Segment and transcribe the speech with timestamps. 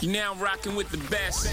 [0.00, 1.48] You now rocking with the best.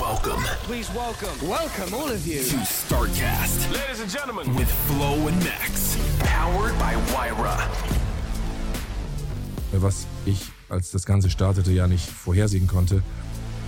[0.00, 2.42] Welcome Please welcome, welcome all of you.
[2.42, 4.54] to StarCast Ladies and gentlemen.
[4.54, 5.98] with Flo and Max.
[6.20, 7.58] Powered by Wyra.
[9.72, 13.02] was ich, als das Ganze startete, ja nicht vorhersehen konnte,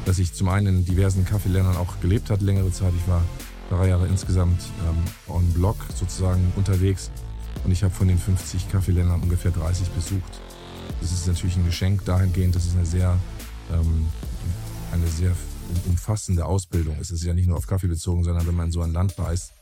[0.07, 2.93] dass ich zum einen in diversen Kaffeeländern auch gelebt hat, längere Zeit.
[2.97, 3.23] Ich war
[3.69, 5.05] drei Jahre insgesamt ähm,
[5.35, 7.11] on Block sozusagen unterwegs
[7.65, 10.41] und ich habe von den 50 Kaffeeländern ungefähr 30 besucht.
[11.01, 13.19] Das ist natürlich ein Geschenk dahingehend, dass es eine sehr,
[13.71, 15.35] eine sehr
[15.87, 16.97] umfassende Ausbildung.
[17.01, 19.19] Es ist ja nicht nur auf Kaffee bezogen, sondern wenn man in so ein Land
[19.19, 19.53] reist,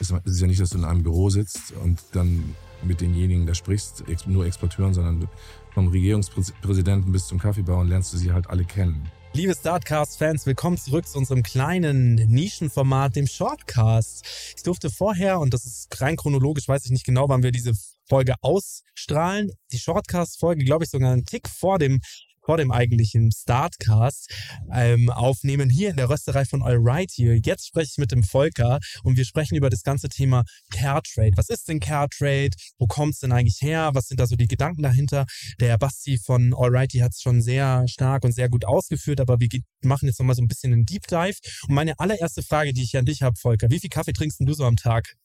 [0.00, 3.54] ist es ja nicht, dass du in einem Büro sitzt und dann mit denjenigen da
[3.54, 5.28] sprichst, nur Exporteuren, sondern
[5.72, 9.10] vom Regierungspräsidenten bis zum Kaffeebauern lernst du sie halt alle kennen.
[9.32, 14.24] Liebe Startcast-Fans, willkommen zurück zu unserem kleinen Nischenformat, dem Shortcast.
[14.56, 17.72] Ich durfte vorher, und das ist rein chronologisch, weiß ich nicht genau, wann wir diese
[18.08, 22.00] Folge ausstrahlen, die Shortcast-Folge, glaube ich, sogar einen Tick vor dem
[22.46, 24.32] vor dem eigentlichen Startcast
[24.72, 27.36] ähm, aufnehmen, hier in der Rösterei von Allright hier.
[27.44, 31.32] Jetzt spreche ich mit dem Volker und wir sprechen über das ganze Thema Caretrade.
[31.36, 32.52] Was ist denn Caretrade?
[32.78, 33.90] Wo kommt es denn eigentlich her?
[33.94, 35.26] Was sind da so die Gedanken dahinter?
[35.58, 39.48] Der Basti von Alrighty hat es schon sehr stark und sehr gut ausgeführt, aber wir
[39.82, 41.38] machen jetzt nochmal so ein bisschen einen Deep Dive.
[41.66, 44.52] Und meine allererste Frage, die ich an dich habe, Volker, wie viel Kaffee trinkst du
[44.52, 45.16] so am Tag?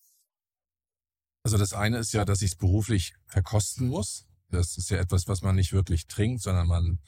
[1.43, 4.25] Also das eine ist ja, dass ich es beruflich verkosten muss.
[4.51, 6.99] Das ist ja etwas, was man nicht wirklich trinkt, sondern man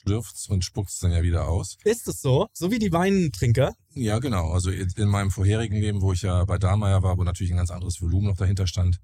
[0.00, 1.76] schlürft und spuckt es dann ja wieder aus.
[1.84, 2.46] Ist es so?
[2.52, 3.74] So wie die Weintrinker?
[3.94, 4.50] Ja, genau.
[4.50, 7.58] Also in in meinem vorherigen Leben, wo ich ja bei Dahlmeier war, wo natürlich ein
[7.58, 8.98] ganz anderes Volumen noch dahinter stand,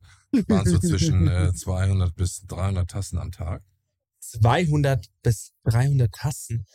[0.48, 3.62] waren es so zwischen äh, 200 bis 300 Tassen am Tag.
[4.20, 6.67] 200 bis 300 Tassen.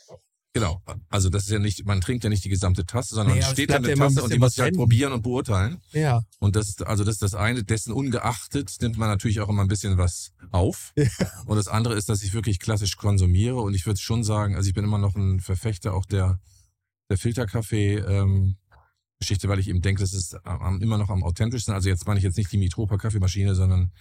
[0.54, 0.82] Genau.
[1.08, 3.70] Also das ist ja nicht, man trinkt ja nicht die gesamte Tasse, sondern Nee, steht
[3.70, 5.80] da eine ja immer ein Tasse und die muss ich halt probieren und beurteilen.
[5.92, 6.22] Ja.
[6.40, 9.62] Und das ist, also das ist das eine, dessen ungeachtet nimmt man natürlich auch immer
[9.62, 10.92] ein bisschen was auf.
[11.46, 13.60] Und das andere ist, dass ich wirklich klassisch konsumiere.
[13.60, 16.38] Und ich würde schon sagen, also ich bin immer noch ein Verfechter auch der,
[17.08, 18.56] der Filterkaffee, ähm,
[19.18, 21.72] Geschichte, weil ich eben denke, das ist am, immer noch am authentischsten.
[21.72, 23.92] Also jetzt meine ich jetzt nicht die Mitropa Kaffeemaschine, sondern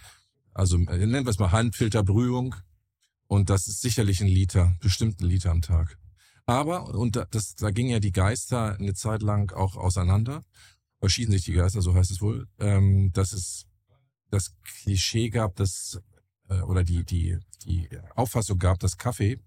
[0.54, 2.56] also äh, nennen wir es mal Handfilterbrühung.
[3.28, 5.98] Und das ist sicherlich ein Liter, bestimmt ein Liter am Tag.
[6.46, 10.44] Aber, und da- das, da gingen ja die Geister eine Zeit lang auch auseinander.
[11.00, 13.66] Verschieden sich die Geister, so heißt es wohl, ähm, dass es
[14.30, 16.00] das Klischee gab, dass,
[16.50, 19.40] äh, oder die, die, die Auffassung gab, dass Kaffee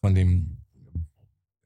[0.00, 0.58] von dem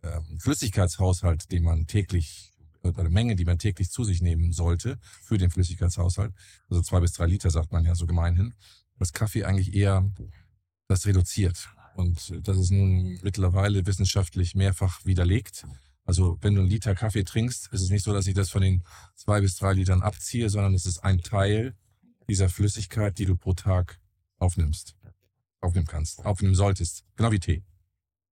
[0.02, 2.52] ähm, Flüssigkeitshaushalt, den man täglich,
[2.82, 6.32] oder der Menge, die man täglich zu sich nehmen sollte, für den Flüssigkeitshaushalt,
[6.68, 8.54] also zwei bis drei Liter, sagt man ja so gemeinhin,
[8.98, 10.08] dass Kaffee eigentlich eher
[10.88, 11.68] das reduziert.
[11.98, 15.66] Und das ist nun mittlerweile wissenschaftlich mehrfach widerlegt.
[16.04, 18.62] Also wenn du einen Liter Kaffee trinkst, ist es nicht so, dass ich das von
[18.62, 18.84] den
[19.16, 21.74] zwei bis drei Litern abziehe, sondern es ist ein Teil
[22.28, 23.98] dieser Flüssigkeit, die du pro Tag
[24.38, 24.94] aufnimmst.
[25.60, 27.04] Aufnehmen kannst, aufnehmen solltest.
[27.16, 27.64] Genau wie Tee.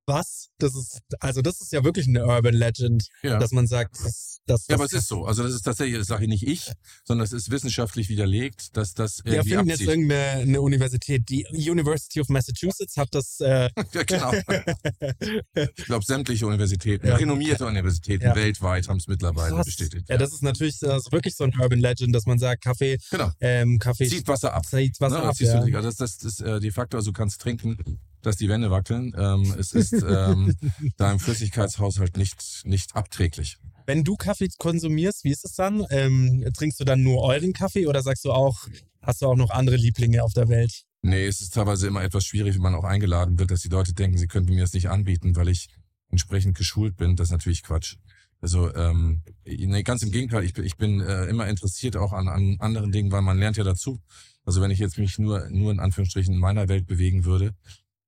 [0.06, 0.48] Was?
[0.58, 3.38] Das ist, also das ist ja wirklich eine Urban Legend, Ja.
[3.38, 5.24] dass man sagt, dass, dass Ja, aber es ist so.
[5.24, 6.70] Also das ist tatsächlich, das sage ich nicht ich,
[7.04, 9.88] sondern es ist wissenschaftlich widerlegt, dass das Wir irgendwie erfinden jetzt abzieht.
[9.88, 11.28] irgendeine eine Universität.
[11.28, 13.40] Die University of Massachusetts hat das.
[13.40, 14.32] Äh, Ja, genau.
[15.76, 17.16] Ich glaube, sämtliche Universitäten, Ja.
[17.16, 18.34] renommierte Universitäten Ja.
[18.36, 19.66] weltweit haben es mittlerweile krass.
[19.66, 20.06] bestätigt.
[20.08, 22.98] Ja, das ist natürlich äh, so wirklich so ein Urban Legend, dass man sagt, Kaffee,
[23.10, 23.30] genau.
[23.40, 24.64] ähm, Kaffee Zieht Wasser ab.
[24.66, 25.34] zieht Wasser Ne, ab.
[25.38, 25.60] das Ja.
[25.60, 29.14] Also das, das ist äh, de facto, also du kannst trinken, dass die Wände wackeln.
[29.16, 30.52] Ähm, es ist ähm,
[30.96, 33.58] deinem Flüssigkeitshaushalt nicht, nicht abträglich.
[33.86, 35.86] Wenn du Kaffee konsumierst, wie ist es dann?
[35.90, 38.66] Ähm, trinkst du dann nur euren Kaffee oder sagst du auch,
[39.00, 40.82] hast du auch noch andere Lieblinge auf der Welt?
[41.02, 43.94] Nee, es ist teilweise immer etwas schwierig, wenn man auch eingeladen wird, dass die Leute
[43.94, 45.68] denken, sie könnten mir das nicht anbieten, weil ich
[46.10, 47.14] entsprechend geschult bin.
[47.14, 47.94] Das ist natürlich Quatsch.
[48.40, 52.26] Also ähm, nee, ganz im Gegenteil, ich bin, ich bin äh, immer interessiert auch an,
[52.26, 54.00] an anderen Dingen, weil man lernt ja dazu.
[54.44, 57.54] Also wenn ich jetzt mich nur, nur in Anführungsstrichen in meiner Welt bewegen würde,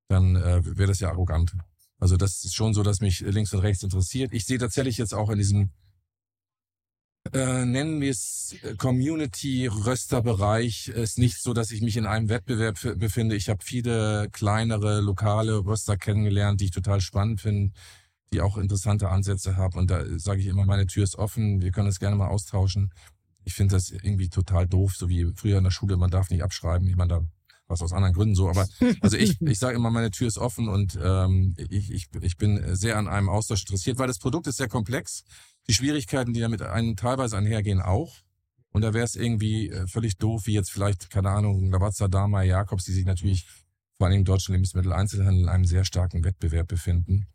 [0.09, 1.55] dann äh, wäre das ja arrogant.
[2.01, 4.33] Also das ist schon so, dass mich links und rechts interessiert.
[4.33, 5.71] Ich sehe tatsächlich jetzt auch in diesem,
[7.33, 12.79] äh, nennen wir es äh, Community-Röster-Bereich, ist nicht so, dass ich mich in einem Wettbewerb
[12.99, 13.37] befinde.
[13.37, 17.73] Ich habe viele kleinere, lokale Röster kennengelernt, die ich total spannend finde,
[18.33, 19.79] die auch interessante Ansätze haben.
[19.79, 22.93] Und da sage ich immer, meine Tür ist offen, wir können es gerne mal austauschen.
[23.45, 26.43] Ich finde das irgendwie total doof, so wie früher in der Schule, man darf nicht
[26.43, 26.87] abschreiben.
[26.87, 27.25] Ich meine, da
[27.69, 28.67] was aus anderen Gründen so, aber
[29.01, 32.75] also ich, ich sage immer, meine Tür ist offen und ähm, ich, ich, ich bin
[32.75, 35.25] sehr an einem Austausch interessiert, weil das Produkt ist sehr komplex.
[35.69, 38.17] Die Schwierigkeiten, die damit einen teilweise einhergehen, auch.
[38.71, 42.43] Und da wäre es irgendwie äh, völlig doof, wie jetzt vielleicht, keine Ahnung, Lavazza, Dama,
[42.43, 43.47] Jakobs, die sich natürlich
[43.97, 47.27] vor allem im deutschen Lebensmitteleinzelhandel in einem sehr starken Wettbewerb befinden.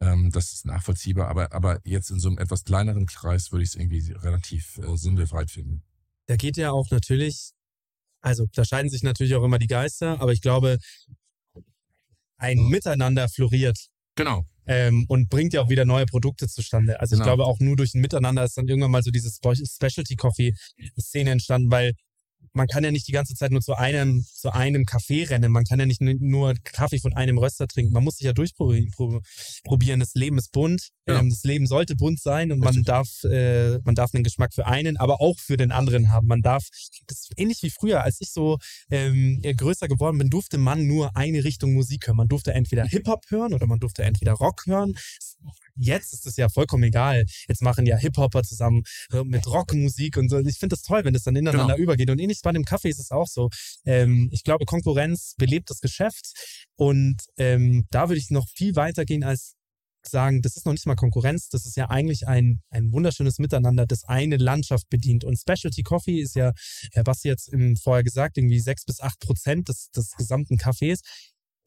[0.00, 3.70] Ähm, das ist nachvollziehbar, aber, aber jetzt in so einem etwas kleineren Kreis würde ich
[3.70, 5.82] es irgendwie relativ äh, sinnbefreit finden.
[6.26, 7.52] Da geht ja auch natürlich,
[8.20, 10.78] also da scheiden sich natürlich auch immer die Geister, aber ich glaube,
[12.36, 13.78] ein Miteinander floriert.
[14.16, 14.44] Genau.
[14.66, 16.98] ähm, und bringt ja auch wieder neue Produkte zustande.
[17.00, 17.22] Also Genau.
[17.22, 20.16] ich glaube auch nur durch ein Miteinander ist dann irgendwann mal so diese Spe- Specialty
[20.16, 20.52] Coffee
[21.00, 21.92] Szene entstanden, weil
[22.52, 25.52] man kann ja nicht die ganze Zeit nur zu einem, zu einem Kaffee rennen.
[25.52, 27.92] Man kann ja nicht nur Kaffee von einem Röster trinken.
[27.92, 30.00] Man muss sich ja durchprobieren.
[30.00, 30.88] Das Leben ist bunt.
[31.06, 31.20] Ja.
[31.20, 34.66] Ähm, das Leben sollte bunt sein und man darf, äh, man darf einen Geschmack für
[34.66, 36.26] einen, aber auch für den anderen haben.
[36.26, 36.68] Man darf,
[37.06, 38.58] das ist ähnlich wie früher, als ich so
[38.90, 42.16] ähm, größer geworden bin, durfte man nur eine Richtung Musik hören.
[42.16, 44.94] Man durfte entweder Hip-Hop hören oder man durfte entweder Rock hören.
[45.78, 47.24] Jetzt ist es ja vollkommen egal.
[47.48, 48.82] Jetzt machen ja Hip-Hopper zusammen
[49.12, 50.38] äh, mit Rockmusik und so.
[50.38, 51.82] Ich finde das toll, wenn das dann ineinander Genau.
[51.82, 52.10] übergeht.
[52.10, 53.50] Und ähnlich bei dem Kaffee ist es auch so.
[53.84, 56.32] Ähm, ich glaube, Konkurrenz belebt das Geschäft.
[56.76, 59.54] Und ähm, da würde ich noch viel weiter gehen als
[60.08, 63.86] sagen, das ist noch nicht mal Konkurrenz, das ist ja eigentlich ein, ein wunderschönes Miteinander,
[63.86, 65.24] das eine Landschaft bedient.
[65.24, 66.52] Und Specialty Coffee ist ja,
[66.92, 71.00] Herr Basti jetzt im, vorher gesagt, irgendwie sechs bis acht Prozent des, des gesamten Kaffees.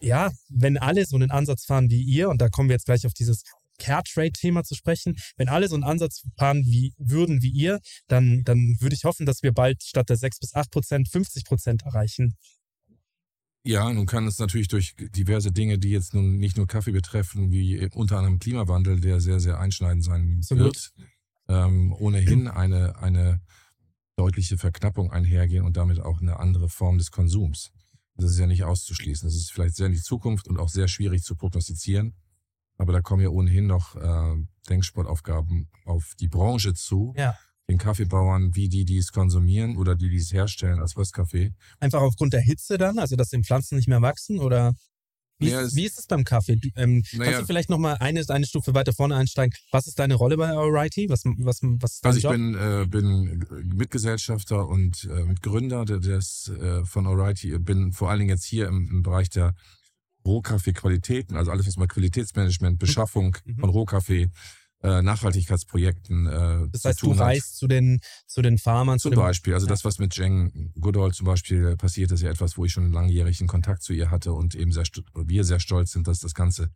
[0.01, 3.05] Ja, wenn alle so einen Ansatz fahren wie ihr, und da kommen wir jetzt gleich
[3.05, 3.43] auf dieses
[3.81, 8.77] Caretrade-Thema zu sprechen, wenn alle so einen Ansatz fahren wie, würden wie ihr, dann, dann
[8.79, 12.35] würde ich hoffen, dass wir bald statt der sechs bis acht Prozent 50 Prozent erreichen.
[13.63, 17.51] Ja, nun kann es natürlich durch diverse Dinge, die jetzt nun nicht nur Kaffee betreffen,
[17.51, 20.65] wie unter anderem Klimawandel, der sehr, sehr einschneidend sein Absolut.
[20.65, 20.93] wird,
[21.47, 23.41] ähm, ohnehin eine, eine
[24.15, 27.71] deutliche Verknappung einhergehen und damit auch eine andere Form des Konsums.
[28.15, 29.27] Das ist ja nicht auszuschließen.
[29.27, 32.13] Das ist vielleicht sehr in die Zukunft und auch sehr schwierig zu prognostizieren.
[32.81, 34.35] Aber da kommen ja ohnehin noch äh,
[34.67, 37.37] Denksportaufgaben auf die Branche zu, Ja.
[37.69, 41.53] den Kaffeebauern, wie die, die es konsumieren oder die, die es herstellen als Röstkaffee.
[41.79, 44.73] Einfach aufgrund der Hitze dann, also dass die Pflanzen nicht mehr wachsen oder
[45.37, 46.59] wie, Ja, ist, es- wie ist es beim Kaffee?
[46.75, 47.25] Ähm, Naja.
[47.25, 49.53] Kannst du vielleicht nochmal eine, eine Stufe weiter vorne einsteigen?
[49.71, 51.07] Was ist deine Rolle bei Alrighty?
[51.09, 52.33] Was, was, was Also ich Job?
[52.33, 53.45] bin, äh, bin
[53.75, 57.59] Mitgesellschafter und äh, Mitgründer der- des äh, von Alrighty.
[57.59, 59.53] Bin vor allen Dingen jetzt hier im, im Bereich der
[60.25, 63.57] Rohkaffee-Qualitäten, also alles was mal Qualitätsmanagement, Beschaffung Mhm.
[63.59, 64.29] von Rohkaffee,
[64.83, 69.11] äh, Nachhaltigkeitsprojekten äh, das zu heißt, du reist zu den, zu den Farmern, zu Zum
[69.11, 69.71] den, Beispiel, also Ja.
[69.71, 73.47] das, was mit Jeng Goodall zum Beispiel passiert, ist ja etwas, wo ich schon langjährigen
[73.47, 76.69] Kontakt zu ihr hatte und eben sehr, wir sehr stolz sind, dass das Ganze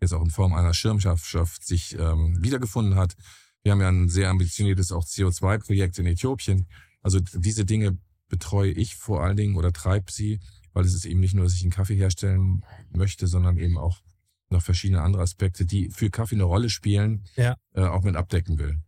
[0.00, 3.14] jetzt auch in Form einer Schirmschaft sich ähm, wiedergefunden hat.
[3.62, 6.66] Wir haben ja ein sehr ambitioniertes auch CO2-Projekt in Äthiopien.
[7.02, 7.96] Also diese Dinge
[8.28, 10.40] betreue ich vor allen Dingen oder treibe sie,
[10.74, 14.02] weil es ist eben nicht nur, dass ich einen Kaffee herstellen möchte, sondern eben auch
[14.50, 17.56] noch verschiedene andere Aspekte, die für Kaffee eine Rolle spielen, Ja.
[17.72, 18.78] äh, auch mit abdecken will.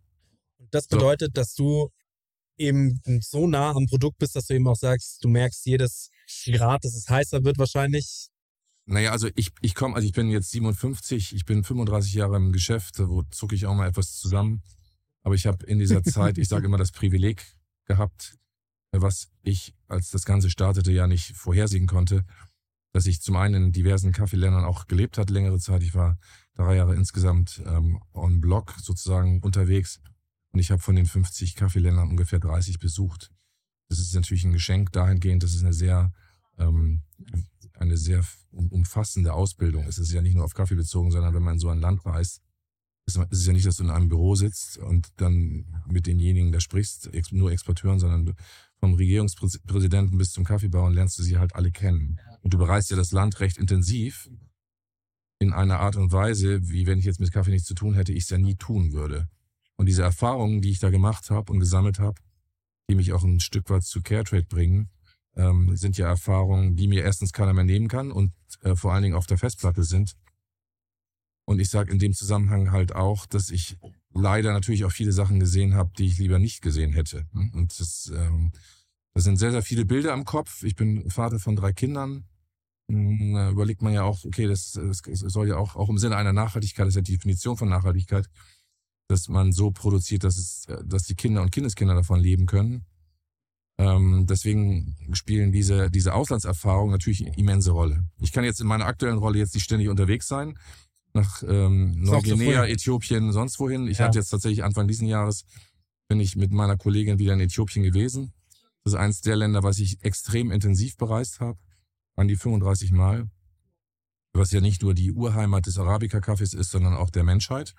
[0.71, 0.97] Das So.
[0.97, 1.89] bedeutet, dass du
[2.59, 6.11] eben so nah am Produkt bist, dass du eben auch sagst, du merkst jedes
[6.47, 8.29] Grad, dass es heißer wird wahrscheinlich.
[8.87, 12.53] Naja, also ich, ich komme, also ich bin jetzt 57, ich bin 35 Jahre im
[12.53, 14.63] Geschäft, wo zucke ich auch mal etwas zusammen.
[15.23, 17.45] Aber ich habe in dieser Zeit, ich sage immer, das Privileg
[17.85, 18.37] gehabt,
[19.03, 22.25] was ich, als das Ganze startete, ja nicht vorhersehen konnte,
[22.93, 25.83] dass ich zum einen in diversen Kaffeeländern auch gelebt hat längere Zeit.
[25.83, 26.19] Ich war
[26.55, 30.01] drei Jahre insgesamt ähm, on Block sozusagen unterwegs
[30.53, 33.31] und ich habe von den 50 Kaffeeländern ungefähr 30 besucht.
[33.89, 36.13] Das ist natürlich ein Geschenk dahingehend, das ist eine sehr
[36.59, 37.03] ähm,
[37.79, 39.85] eine sehr um- umfassende Ausbildung.
[39.87, 42.05] Es ist ja nicht nur auf Kaffee bezogen, sondern wenn man in so ein Land
[42.07, 42.46] reist, ist
[43.07, 46.61] es ist ja nicht, dass du in einem Büro sitzt und dann mit denjenigen da
[46.61, 48.35] sprichst, nur Exporteuren, sondern
[48.79, 52.21] vom Regierungspräsidenten bis zum Kaffeebauern lernst du sie halt alle kennen.
[52.43, 54.29] Und du bereist ja das Land recht intensiv
[55.39, 58.13] in einer Art und Weise, wie wenn ich jetzt mit Kaffee nichts zu tun hätte,
[58.13, 59.29] ich es ja nie tun würde.
[59.77, 62.21] Und diese Erfahrungen, die ich da gemacht habe und gesammelt habe,
[62.89, 64.91] die mich auch ein Stück weit zu Caretrade bringen,
[65.37, 69.03] ähm, sind ja Erfahrungen, die mir erstens keiner mehr nehmen kann und äh, vor allen
[69.03, 70.17] Dingen auf der Festplatte sind.
[71.47, 73.79] Und ich sage in dem Zusammenhang halt auch, dass ich
[74.13, 77.27] leider natürlich auch viele Sachen gesehen habe, die ich lieber nicht gesehen hätte.
[77.33, 78.53] Und das, ähm,
[79.15, 80.65] das sind sehr, sehr viele Bilder im Kopf.
[80.65, 82.25] Ich bin Vater von drei Kindern.
[82.91, 86.17] Hm, Da überlegt man ja auch, okay, das, das soll ja auch, auch im Sinne
[86.17, 88.29] einer Nachhaltigkeit, das ist ja die Definition von Nachhaltigkeit,
[89.09, 92.87] dass man so produziert, dass es, dass die Kinder und Kindeskinder davon leben können.
[93.79, 98.05] Ähm, deswegen spielen diese, diese Auslandserfahrungen natürlich immense Rolle.
[98.21, 100.59] Ich kann jetzt in meiner aktuellen Rolle jetzt nicht ständig unterwegs sein,
[101.17, 102.67] nach ähm, Neuguinea.
[102.67, 103.89] Äthiopien, sonst wohin.
[103.89, 104.07] Ich Ja.
[104.07, 105.45] hatte jetzt tatsächlich Anfang diesen Jahres,
[106.09, 108.33] bin ich mit meiner Kollegin wieder in Äthiopien gewesen.
[108.85, 111.59] Das ist eines der Länder, was ich extrem intensiv bereist habe,
[112.15, 113.29] an die 35 Mal.
[114.33, 117.75] Was ja nicht nur die Urheimat des Arabica-Kaffees ist, sondern auch der Menschheit.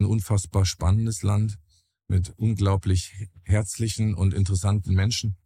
[0.00, 1.58] Ein unfassbar spannendes Land
[2.08, 5.36] mit unglaublich herzlichen und interessanten Menschen.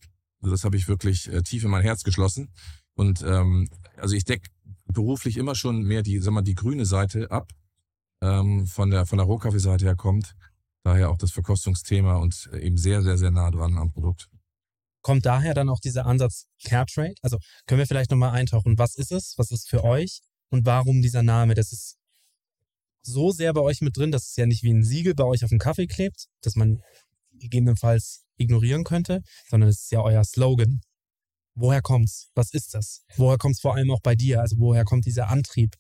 [0.41, 2.53] Also das habe ich wirklich äh, tief in mein Herz geschlossen.
[2.95, 4.49] Und ähm, also ich decke
[4.95, 7.53] beruflich immer schon mehr die, sag mal, die grüne Seite ab,
[8.23, 10.35] ähm, von der von der Rohkaffeeseite her kommt.
[10.83, 14.29] Daher auch das Verkostungsthema und eben sehr, sehr, sehr nah dran am Produkt.
[15.03, 17.15] Kommt daher dann auch dieser Ansatz Caretrade?
[17.21, 20.21] Also können wir vielleicht nochmal eintauchen, was ist es, was ist für euch
[20.51, 21.55] und warum dieser Name?
[21.55, 21.97] Das ist
[23.03, 25.45] so sehr bei euch mit drin, dass es ja nicht wie ein Siegel bei euch
[25.45, 26.81] auf dem Kaffee klebt, dass man
[27.33, 30.81] gegebenenfalls ignorieren könnte, sondern es ist ja euer Slogan.
[31.55, 32.31] Woher kommt's?
[32.35, 33.03] Was ist das?
[33.17, 34.41] Woher kommt's vor allem auch bei dir?
[34.41, 35.75] Also woher kommt dieser Antrieb?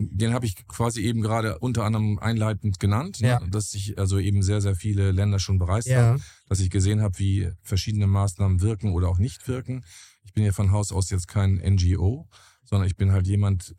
[0.00, 3.28] Den habe ich quasi eben gerade unter anderem einleitend genannt, ne?
[3.28, 3.40] Ja.
[3.48, 6.02] dass sich also eben sehr, sehr viele Länder schon bereist Ja.
[6.02, 9.84] haben, dass ich gesehen habe, wie verschiedene Maßnahmen wirken oder auch nicht wirken.
[10.24, 12.28] Ich bin ja von Haus aus jetzt kein NGO,
[12.64, 13.74] sondern ich bin halt jemand,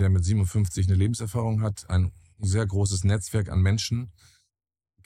[0.00, 4.10] der mit 57 eine Lebenserfahrung hat, ein sehr großes Netzwerk an Menschen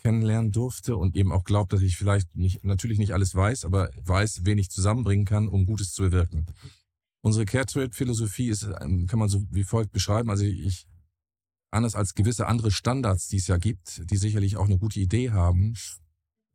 [0.02, 3.90] kennenlernen durfte und eben auch glaubt, dass ich vielleicht nicht, natürlich nicht alles weiß, aber
[3.96, 6.46] weiß, wen ich zusammenbringen kann, um Gutes zu bewirken.
[7.22, 10.28] Unsere Care-Trade-Philosophie ist, ähm, kann man so wie folgt beschreiben.
[10.28, 10.86] Also ich,
[11.70, 15.30] anders als gewisse andere Standards, die es ja gibt, die sicherlich auch eine gute Idee
[15.30, 15.74] haben,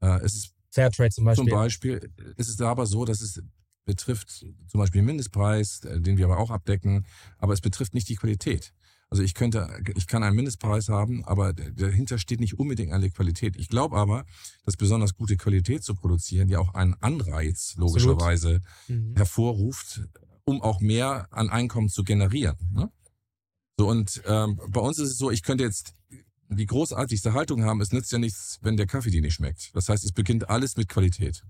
[0.01, 1.49] äh, es ist Fairtrade zum Beispiel.
[1.49, 3.41] zum Beispiel, ist es aber so, dass es
[3.85, 7.05] betrifft zum Beispiel den Mindestpreis, äh, den wir aber auch abdecken,
[7.37, 8.73] aber es betrifft nicht die Qualität.
[9.09, 13.55] Also ich könnte, ich kann einen Mindestpreis haben, aber dahinter steht nicht unbedingt eine Qualität.
[13.55, 14.25] Ich glaube aber,
[14.65, 19.15] dass besonders gute Qualität zu produzieren ja auch einen Anreiz logischerweise Mhm.
[19.15, 20.01] hervorruft,
[20.43, 22.57] um auch mehr an Einkommen zu generieren.
[22.73, 22.91] Ne?
[23.77, 25.93] So und ähm, bei uns ist es so, ich könnte jetzt
[26.49, 27.79] die großartigste Haltung haben.
[27.81, 29.75] Es nützt ja nichts, wenn der Kaffee dir nicht schmeckt.
[29.75, 31.43] Das heißt, es beginnt alles mit Qualität.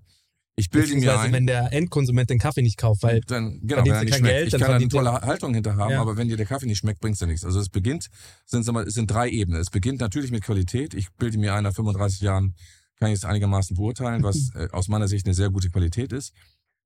[0.58, 3.92] Ich bilde mir ein, wenn der Endkonsument den Kaffee nicht kauft, weil dann, genau, wenn
[3.92, 4.34] er nicht kein schmeckt.
[4.34, 6.00] Geld, ich dann kann da eine tolle Haltung hinter haben, Ja.
[6.00, 7.44] aber wenn dir der Kaffee nicht schmeckt, bringt's ja nichts.
[7.44, 8.08] Also es beginnt,
[8.44, 9.60] sind, es sind drei Ebenen.
[9.60, 10.94] Es beginnt natürlich mit Qualität.
[10.94, 12.54] Ich bilde mir ein, nach 35 Jahren
[12.98, 16.32] kann ich es einigermaßen beurteilen, was äh, aus meiner Sicht eine sehr gute Qualität ist.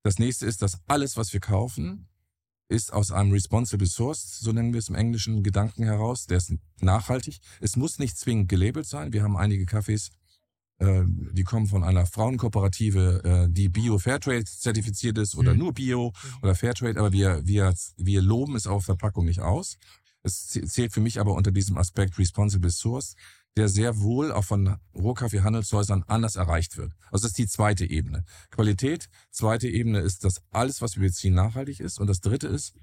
[0.02, 2.09] Das nächste ist, dass alles, was wir kaufen,
[2.69, 6.26] ist aus einem responsible source, so nennen wir es im englischen Gedanken heraus.
[6.26, 7.38] Der ist nachhaltig.
[7.61, 9.12] Es muss nicht zwingend gelabelt sein.
[9.12, 10.11] Wir haben einige Kaffees,
[11.33, 15.59] die kommen von einer Frauenkooperative, äh, die Bio Fairtrade zertifiziert ist oder Mhm.
[15.59, 16.12] nur Bio
[16.43, 19.77] oder Fairtrade, aber wir, wir, wir loben es auf Verpackung nicht aus.
[20.23, 23.15] Es zäh- zählt für mich aber unter diesem Aspekt Responsible Source,
[23.57, 26.93] der sehr wohl auch von Rohkaffeehandelshäusern anders erreicht wird.
[27.11, 28.25] Also das ist die zweite Ebene.
[28.51, 29.09] Qualität.
[29.31, 31.99] Zweite Ebene ist, dass alles, was wir beziehen, nachhaltig ist.
[32.01, 32.75] Und das dritte ist,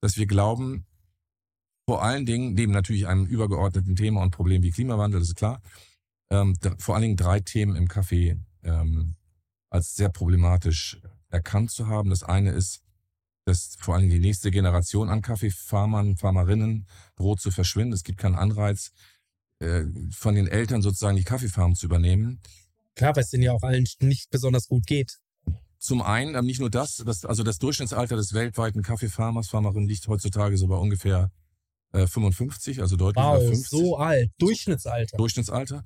[0.00, 0.86] dass wir glauben,
[1.86, 5.62] vor allen Dingen, neben natürlich einem übergeordneten Thema und Problem wie Klimawandel, das ist klar,
[6.30, 9.16] ähm, vor allen Dingen drei Themen im Kaffee ähm,
[9.70, 12.10] als sehr problematisch erkannt zu haben.
[12.10, 12.82] Das eine ist,
[13.44, 17.94] dass vor allem die nächste Generation an Kaffeefarmern, Farmerinnen droht zu verschwinden.
[17.94, 18.92] Es gibt keinen Anreiz,
[19.60, 22.40] äh, von den Eltern sozusagen die Kaffeefarmen zu übernehmen.
[22.94, 25.18] klar, weil es denen ja auch allen nicht besonders gut geht.
[25.78, 30.06] Zum einen, ähm, nicht nur das, das, also das Durchschnittsalter des weltweiten Kaffeefarmers, Farmerin liegt
[30.08, 31.30] heutzutage so bei ungefähr
[31.92, 33.68] äh, 55, also deutlich über Wow, 50.
[33.68, 34.30] so alt.
[34.38, 35.16] Durchschnittsalter.
[35.16, 35.84] Durchschnittsalter.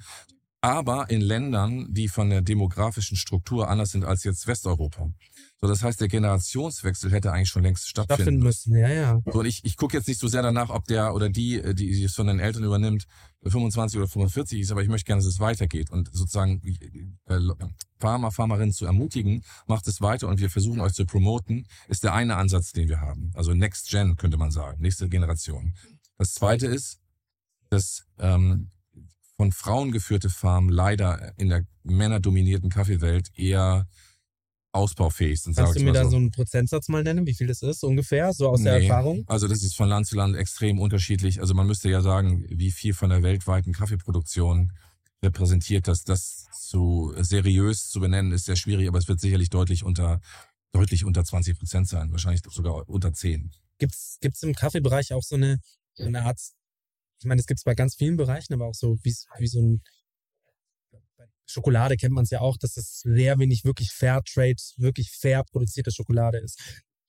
[0.61, 5.11] Aber in Ländern, die von der demografischen Struktur anders sind als jetzt Westeuropa.
[5.65, 9.23] So, das heißt, der Generationswechsel hätte eigentlich schon längst stattfinden Stattfinden müssen, ja, ja.
[9.33, 11.73] So, und ich, ich gucke jetzt nicht so sehr danach, ob der oder die, äh,
[11.73, 13.07] die, die es von den Eltern übernimmt,
[13.45, 16.61] 25 oder 45 ist, aber ich möchte gerne, dass es weitergeht und sozusagen
[17.29, 17.39] äh,
[18.01, 22.13] Farmer, Farmerinnen zu ermutigen, macht es weiter und wir versuchen euch zu promoten, ist der
[22.13, 23.31] eine Ansatz, den wir haben.
[23.35, 25.75] Also Next Gen könnte man sagen, nächste Generation.
[26.19, 26.99] Das zweite ist,
[27.71, 28.69] dass ähm,
[29.37, 33.87] von Frauen geführte Farmen leider in der männerdominierten Kaffeewelt eher
[34.73, 35.57] ausbaufähig sind.
[35.57, 38.49] Kannst du mir da so einen Prozentsatz mal nennen, wie viel das ist ungefähr, so
[38.49, 38.87] aus der Nee.
[38.87, 39.25] Erfahrung?
[39.29, 41.41] Also das ist von Land zu Land extrem unterschiedlich.
[41.41, 44.73] Also man müsste ja sagen, wie viel von der weltweiten Kaffeeproduktion
[45.23, 46.05] repräsentiert das.
[46.05, 50.21] Das zu seriös zu benennen ist sehr schwierig, aber es wird sicherlich deutlich unter
[50.73, 53.51] deutlich unter 20 Prozent sein, wahrscheinlich sogar unter 10.
[53.79, 55.59] Gibt's gibt's im Kaffeebereich auch so eine,
[55.93, 56.41] so eine Art,
[57.19, 59.83] ich meine, das gibt's bei ganz vielen Bereichen, aber auch so wie, wie so ein
[61.53, 65.93] Schokolade kennt man es ja auch, dass es sehr wenig wirklich Fairtrade, wirklich fair produzierte
[65.93, 66.61] Schokolade ist.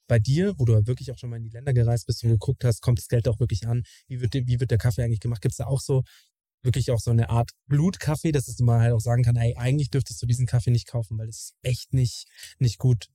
[0.07, 2.63] Bei dir, wo du wirklich auch schon mal in die Länder gereist bist und geguckt
[2.63, 3.83] hast, kommt das Geld auch wirklich an?
[4.07, 5.41] Wie wird, wie wird der Kaffee eigentlich gemacht?
[5.41, 6.03] Gibt's da auch so
[6.63, 10.21] wirklich auch so eine Art Blutkaffee, dass man halt auch sagen kann, ey, eigentlich dürftest
[10.21, 12.27] du diesen Kaffee nicht kaufen, weil es echt nicht,
[12.59, 13.09] nicht gut.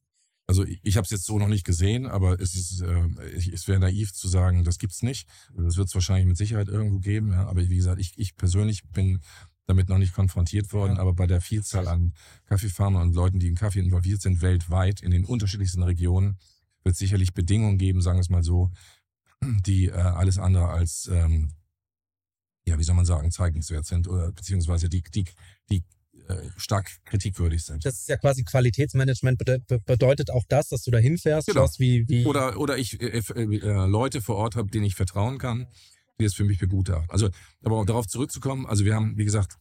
[0.47, 3.81] Also ich, habe es jetzt so noch nicht gesehen, aber es ist, äh, es wäre
[3.81, 5.29] naiv zu sagen, das gibt's nicht.
[5.55, 7.33] Das wird es wahrscheinlich mit Sicherheit irgendwo geben.
[7.33, 7.47] Ja.
[7.47, 9.21] Aber wie gesagt, ich, ich persönlich bin
[9.69, 10.97] damit noch nicht konfrontiert worden.
[10.97, 11.03] Ja.
[11.03, 12.15] Aber bei der Vielzahl an
[12.47, 16.39] Kaffeefarmern und Leuten, die im Kaffee involviert sind, weltweit in den unterschiedlichsten Regionen,
[16.83, 18.71] wird es sicherlich Bedingungen geben, sagen wir es mal so,
[19.67, 21.53] die äh, alles andere als, ähm,
[22.67, 25.25] ja, wie soll man sagen, zeigenswert sind oder beziehungsweise die, die,
[25.71, 25.85] die
[26.29, 27.85] äh, stark kritikwürdig sind.
[27.85, 31.61] Das ist ja quasi Qualitätsmanagement, bede be bedeutet auch das, dass du da hinfährst, Genau.
[31.61, 35.37] schaust, wie, wie Oder, oder ich äh, äh, Leute vor Ort habe, denen ich vertrauen
[35.37, 35.67] kann,
[36.19, 37.11] die es für mich begutachten.
[37.11, 37.29] Also,
[37.63, 39.59] aber um darauf zurückzukommen, also wir haben, wie gesagt,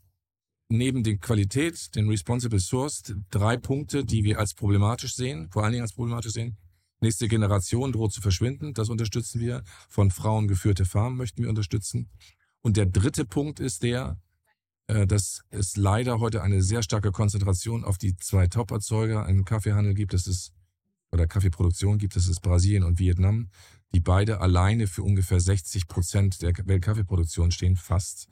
[0.70, 5.74] neben der Qualität, den Responsible Source, drei Punkte, die wir als problematisch sehen, vor allen
[5.74, 6.58] Dingen als problematisch sehen.
[7.00, 9.64] Nächste Generation droht zu verschwinden, das unterstützen wir.
[9.88, 12.10] Von Frauen geführte Farmen möchten wir unterstützen.
[12.62, 14.20] Und der dritte Punkt ist der,
[14.88, 19.94] äh, dass es leider heute eine sehr starke Konzentration auf die zwei Top-Erzeuger im Kaffeehandel
[19.94, 20.14] gibt.
[20.14, 20.54] Das ist,
[21.12, 22.16] oder Kaffeeproduktion gibt.
[22.16, 23.50] Das ist Brasilien und Vietnam,
[23.94, 28.28] die beide alleine für ungefähr 60 Prozent der Weltkaffeeproduktion stehen, fast.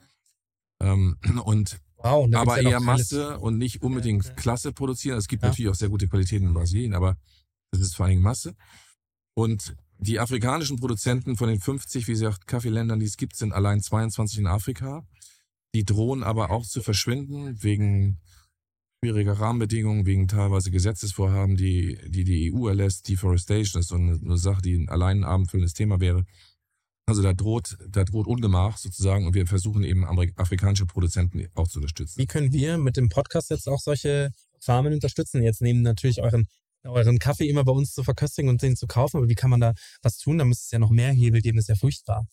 [0.82, 4.36] Ähm, und Wow, und aber ja eher Masse und nicht unbedingt Ja, ja.
[4.36, 5.18] Klasse produzieren.
[5.18, 5.50] Es gibt Ja.
[5.50, 7.18] natürlich auch sehr gute Qualitäten in Brasilien, aber
[7.72, 8.56] das ist vor allen Dingen Masse.
[9.34, 13.82] Und die afrikanischen Produzenten von den 50, wie gesagt, Kaffeeländern, die es gibt, sind allein
[13.82, 15.08] 22 in Afrika.
[15.74, 18.20] Die drohen aber auch zu verschwinden wegen
[19.04, 23.08] schwieriger Rahmenbedingungen, wegen teilweise Gesetzesvorhaben, die die, die EU erlässt.
[23.08, 26.26] Deforestation ist so eine, eine Sache, die allein ein abendfüllendes Thema wäre.
[27.08, 30.06] Also da droht, da droht Ungemach sozusagen und wir versuchen eben
[30.38, 32.20] afrikanische Produzenten auch zu unterstützen.
[32.20, 35.44] Wie können wir mit dem Podcast jetzt auch solche Farmen unterstützen?
[35.44, 36.48] Jetzt neben natürlich euren,
[36.84, 39.60] euren Kaffee immer bei uns zu verköstigen und den zu kaufen, aber wie kann man
[39.60, 40.40] da was tun?
[40.40, 42.26] Da müsste es ja noch mehr Hebel geben, das ist ja furchtbar.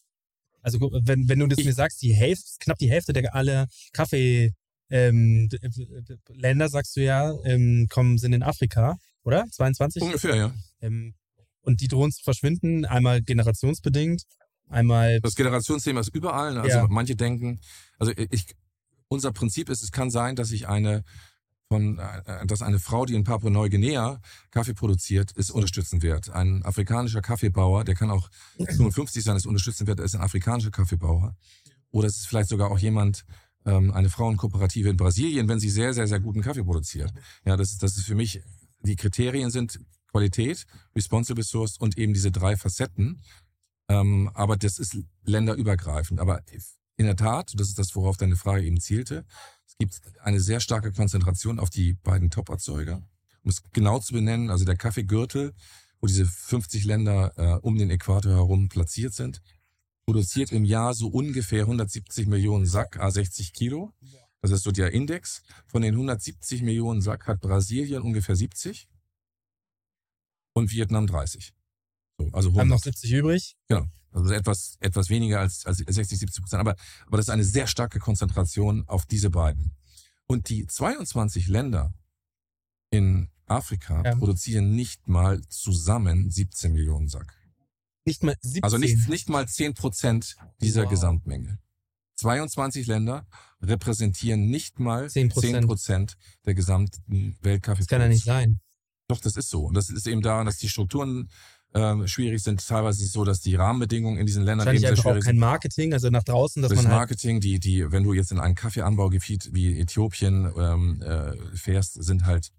[0.62, 3.66] Also wenn, wenn du das Ich- mir sagst, die Hälfte, knapp die Hälfte der alle
[3.92, 4.54] Kaffee
[4.92, 5.58] ähm, d-
[6.28, 9.46] Länder, sagst du ja, ähm, kommen, sind in Afrika, oder?
[9.50, 10.02] 22?
[10.02, 10.54] Ungefähr, ja.
[10.80, 11.14] Ähm,
[11.62, 14.22] und die drohen zu verschwinden, einmal generationsbedingt,
[14.68, 16.58] einmal Das Generationsthema ist überall.
[16.58, 16.86] Also Ja.
[16.90, 17.60] manche denken,
[17.98, 18.46] also ich,
[19.08, 21.04] unser Prinzip ist, es kann sein, dass ich eine
[21.68, 24.20] von, äh, dass eine Frau, die in Papua-Neuguinea
[24.50, 26.28] Kaffee produziert, ist unterstützen wird.
[26.28, 31.34] Ein afrikanischer Kaffeebauer, der kann auch 55 sein, ist unterstützen wird, ist ein afrikanischer Kaffeebauer.
[31.90, 33.24] Oder es ist vielleicht sogar auch jemand,
[33.64, 37.12] ähm, eine Frauenkooperative in Brasilien, wenn sie sehr, sehr, sehr guten Kaffee produziert.
[37.44, 38.40] Ja, das ist, das ist für mich,
[38.80, 39.78] die Kriterien sind
[40.10, 43.22] Qualität, Responsible Source und eben diese drei Facetten.
[43.88, 46.20] Ähm, aber das ist länderübergreifend.
[46.20, 46.42] Aber
[46.96, 49.24] in der Tat, das ist das, worauf deine Frage eben zielte,
[49.66, 53.02] es gibt eine sehr starke Konzentration auf die beiden Top-Erzeuger.
[53.42, 55.54] Um es genau zu benennen, also der Kaffeegürtel,
[56.00, 59.40] wo diese 50 Länder äh, um den Äquator herum platziert sind,
[60.06, 63.92] produziert im Jahr so ungefähr 170 Millionen Sack, a 60 Kilo.
[64.40, 65.42] Das ist so der Index.
[65.66, 68.88] Von den 170 Millionen Sack hat Brasilien ungefähr 70
[70.54, 71.54] und Vietnam 30.
[72.18, 72.68] So, also haben 100.
[72.68, 73.56] noch 70 übrig.
[74.10, 76.60] Also etwas, etwas weniger als, als 60, 70 Prozent.
[76.60, 79.74] Aber, aber das ist eine sehr starke Konzentration auf diese beiden.
[80.26, 81.94] Und die 22 Länder
[82.90, 84.14] in Afrika Ja.
[84.16, 87.34] produzieren nicht mal zusammen 17 Millionen Sack.
[88.04, 88.64] Nicht mal 17.
[88.64, 90.90] Also nicht, nicht mal 10 Prozent dieser Wow.
[90.90, 91.58] Gesamtmenge.
[92.16, 93.26] 22 Länder
[93.60, 97.80] repräsentieren nicht mal 10 10 Prozent der gesamten Weltkaffee.
[97.80, 98.60] das kann ja nicht sein.
[99.08, 99.64] Doch, das ist so.
[99.64, 101.28] Und das ist eben daran, dass die Strukturen
[101.74, 102.66] ähm, schwierig sind.
[102.66, 105.24] Teilweise ist es so, dass die Rahmenbedingungen in diesen Ländern eben sehr einfach auch schwierig
[105.24, 105.40] kein sind.
[105.40, 108.38] Marketing, also nach draußen, dass Das man halt Marketing, die, die, wenn du jetzt in
[108.40, 112.50] ein Kaffeeanbaugebiet wie Äthiopien ähm, äh, fährst, sind halt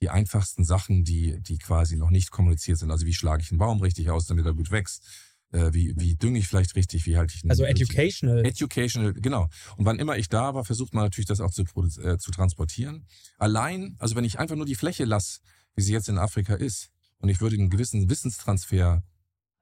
[0.00, 2.90] die einfachsten Sachen, die, die quasi noch nicht kommuniziert sind.
[2.90, 5.04] Also wie schlage ich einen Baum richtig aus, damit er gut wächst?
[5.52, 7.06] Äh, wie, wie dünge ich vielleicht richtig?
[7.06, 8.44] Wie halte ich einen, also educational.
[8.44, 9.48] Educational, genau.
[9.76, 11.62] Und wann immer ich da war, versucht man natürlich das auch zu,
[12.02, 13.06] äh, zu transportieren.
[13.38, 15.40] Allein, also wenn ich einfach nur die Fläche lasse,
[15.74, 19.02] wie sie jetzt in Afrika ist, und ich würde einen gewissen Wissenstransfer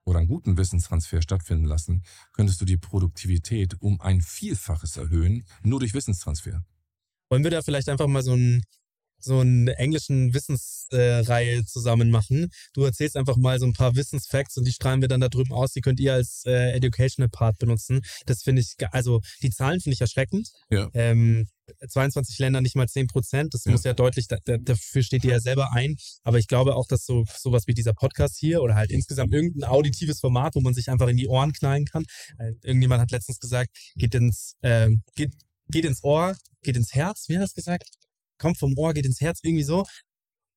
[0.05, 5.81] oder einen guten Wissenstransfer stattfinden lassen, könntest du die Produktivität um ein Vielfaches erhöhen, nur
[5.81, 6.65] durch Wissenstransfer.
[7.31, 8.65] Wollen wir da vielleicht einfach mal so einen
[9.25, 12.51] so einen englischen Wissensreihe äh, zusammen machen.
[12.75, 15.53] Du erzählst einfach mal so ein paar Wissensfacts und die strahlen wir dann da drüben
[15.53, 15.73] aus.
[15.73, 18.01] Die könnt ihr als äh, Educational Part benutzen.
[18.27, 20.49] Das finde ich, also die Zahlen finde ich erschreckend.
[20.71, 20.89] Ja.
[20.95, 21.49] Ähm,
[21.89, 23.55] 22 Länder, nicht mal 10 Prozent.
[23.55, 23.73] Das Ja.
[23.73, 25.97] muss ja deutlich, da, da, dafür steht ihr ja selber ein.
[26.23, 29.69] Aber ich glaube auch, dass so sowas wie dieser Podcast hier oder halt insgesamt irgendein
[29.69, 32.05] auditives Format, wo man sich einfach in die Ohren knallen kann.
[32.39, 35.33] Äh, irgendjemand hat letztens gesagt, geht ins, ähm, geht,
[35.69, 37.89] geht ins Ohr, geht ins Herz, wie hat er das gesagt?
[38.39, 39.85] Kommt vom Ohr, geht ins Herz, irgendwie so.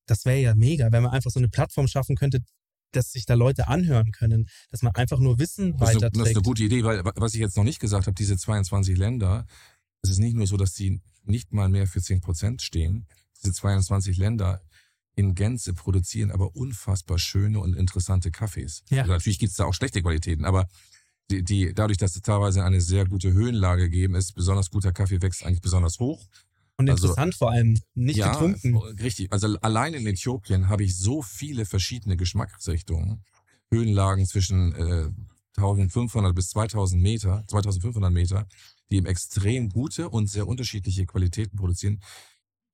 [0.07, 2.39] Das wäre ja mega, wenn man einfach so eine Plattform schaffen könnte,
[2.91, 6.13] dass sich da Leute anhören können, dass man einfach nur Wissen Das eine, das ist
[6.15, 6.37] weiterträgt.
[6.37, 9.45] eine gute Idee, weil wa- was ich jetzt noch nicht gesagt habe, diese 22 Länder,
[10.01, 13.05] es ist nicht nur so, dass die nicht mal mehr für 10 Prozent stehen.
[13.43, 14.61] Diese 22 Länder
[15.15, 18.83] in Gänze produzieren aber unfassbar schöne und interessante Kaffees.
[18.89, 19.01] Ja.
[19.01, 20.69] Also natürlich gibt es da auch schlechte Qualitäten, aber
[21.29, 25.21] die, die, dadurch, dass es teilweise eine sehr gute Höhenlage gegeben ist, besonders guter Kaffee
[25.21, 26.25] wächst eigentlich besonders hoch.
[26.77, 28.77] Und also- interessant vor allem, nicht ja, getrunken.
[29.01, 29.31] richtig.
[29.33, 33.23] Also allein in Äthiopien habe ich so viele verschiedene Geschmacksrichtungen.
[33.71, 35.09] Höhenlagen zwischen äh,
[35.57, 38.47] 1500 bis 2000 Meter, 2500 Meter,
[38.89, 41.99] die eben extrem gute und sehr unterschiedliche Qualitäten produzieren.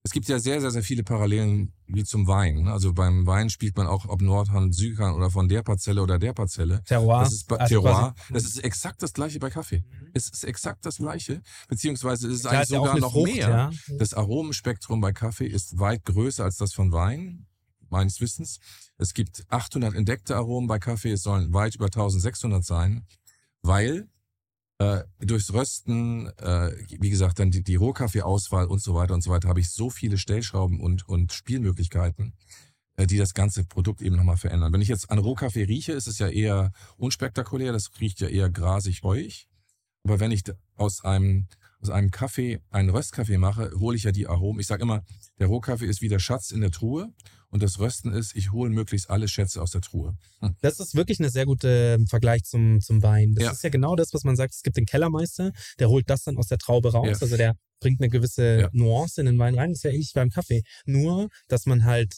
[0.06, 2.64] Es gibt ja sehr, sehr, sehr viele Parallelen wie zum Wein.
[2.64, 2.74] ne?
[2.74, 6.34] Also beim Wein spielt man auch ob Nordhand, Südhand oder von der Parzelle oder der
[6.34, 6.84] Parzelle.
[6.84, 7.22] Terroir.
[7.24, 8.14] Das ist also Terroir.
[8.30, 9.86] Das ist exakt das gleiche bei Kaffee.
[10.12, 13.48] Es ist exakt das gleiche, beziehungsweise es ist Klar, eigentlich ist sogar noch Frucht, mehr.
[13.50, 13.72] ja.
[13.98, 17.46] Das Aromenspektrum bei Kaffee ist weit größer als das von Wein,
[17.90, 18.60] meines Wissens.
[18.98, 23.06] Es gibt 800 entdeckte Aromen bei Kaffee, es sollen weit über 1600 sein,
[23.62, 24.10] weil
[24.80, 29.32] Äh, durchs Rösten, äh, wie gesagt, dann die, die Rohkaffeeauswahl und so weiter und so
[29.32, 32.34] weiter, habe ich so viele Stellschrauben und, und Spielmöglichkeiten,
[32.96, 34.74] äh, die das ganze Produkt eben nochmal verändern.
[34.74, 38.50] Wenn ich jetzt an Rohkaffee rieche, ist es ja eher unspektakulär, das riecht ja eher
[38.50, 39.48] grasig, heuig.
[40.04, 40.44] Aber wenn ich
[40.76, 41.48] aus einem,
[41.84, 44.60] aus einem Kaffee einen Röstkaffee mache, hole ich ja die Aromen.
[44.60, 45.04] Ich sage immer,
[45.40, 47.10] der Rohkaffee ist wie der Schatz in der Truhe
[47.50, 50.16] und das Rösten ist, ich hole möglichst alle Schätze aus der Truhe.
[50.40, 50.56] Hm.
[50.62, 53.34] Das ist wirklich ein sehr guter Vergleich zum, zum Wein.
[53.36, 53.52] Das Ja.
[53.52, 54.54] ist ja genau das, was man sagt.
[54.54, 57.08] Es gibt den Kellermeister, der holt das dann aus der Traube raus.
[57.20, 57.22] Ja.
[57.22, 58.70] Also der bringt eine gewisse Ja.
[58.72, 59.70] Nuance in den Wein rein.
[59.72, 60.64] Das ist ja ähnlich beim Kaffee.
[60.86, 62.16] Nur, dass man halt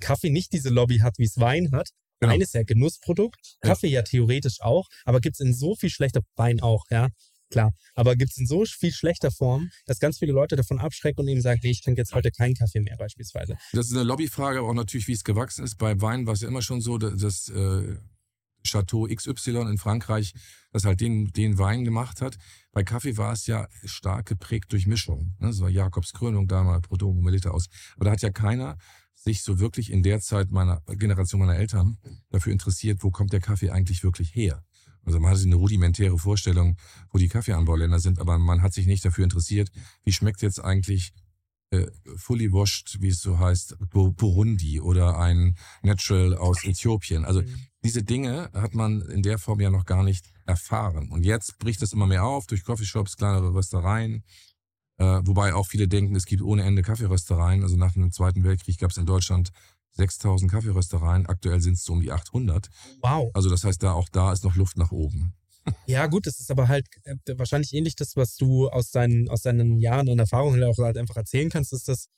[0.00, 1.88] Kaffee nicht diese Lobby hat, wie es Wein hat.
[2.20, 2.32] Genau.
[2.32, 3.70] Wein ist ja Genussprodukt, Ja.
[3.70, 7.08] Kaffee ja theoretisch auch, aber gibt es in so viel schlechter, Wein auch, ja,
[7.50, 11.20] klar, aber gibt es in so viel schlechter Form, dass ganz viele Leute davon abschrecken
[11.20, 13.56] und eben sagen, nee, ich trinke jetzt heute keinen Kaffee mehr beispielsweise.
[13.72, 15.76] Das ist eine Lobbyfrage, aber auch natürlich, wie es gewachsen ist.
[15.76, 17.96] Bei Wein war es ja immer schon so, dass das äh,
[18.66, 20.32] Chateau XY in Frankreich
[20.72, 22.36] das halt den, den Wein gemacht hat.
[22.72, 25.34] Bei Kaffee war es ja stark geprägt durch Mischung.
[25.38, 25.48] Ne?
[25.48, 27.66] Das war Jakobs Krönung damals, Prodomo, Melita aus.
[27.96, 28.76] Aber da hat ja keiner
[29.14, 31.98] sich so wirklich in der Zeit meiner Generation meiner Eltern
[32.30, 34.64] dafür interessiert, wo kommt der Kaffee eigentlich wirklich her.
[35.04, 36.76] Also man hatte eine rudimentäre Vorstellung,
[37.10, 39.70] wo die Kaffeeanbauländer sind, aber man hat sich nicht dafür interessiert,
[40.04, 41.12] wie schmeckt jetzt eigentlich
[41.70, 41.86] äh,
[42.16, 47.24] fully washed, wie es so heißt, Bu- Burundi oder ein Natural aus Äthiopien.
[47.24, 47.42] Also
[47.82, 51.10] diese Dinge hat man in der Form ja noch gar nicht erfahren.
[51.10, 54.24] Und jetzt bricht es immer mehr auf durch Coffeeshops, kleinere Röstereien.
[54.96, 57.62] Äh, wobei auch viele denken, es gibt ohne Ende Kaffeeröstereien.
[57.62, 59.50] Also nach dem Zweiten Weltkrieg gab es in Deutschland
[59.96, 61.26] 6000 Kaffeeröstereien.
[61.26, 62.68] Aktuell sind es so um die 800.
[63.00, 63.30] Wow.
[63.34, 65.34] Also das heißt, da auch da ist noch Luft nach oben.
[65.86, 69.40] Ja, gut, das ist aber halt äh, wahrscheinlich ähnlich das, was du aus deinen, aus
[69.40, 72.08] deinen Jahren und Erfahrungen auch halt einfach erzählen kannst, ist, dass